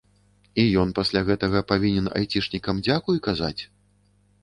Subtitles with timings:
[0.63, 3.57] І ён пасля гэтага павінен айцішнікам дзякуй казаць?